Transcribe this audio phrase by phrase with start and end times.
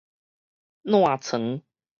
[0.83, 1.61] 躽床